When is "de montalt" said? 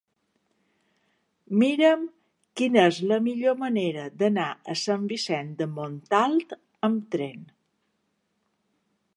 5.61-6.57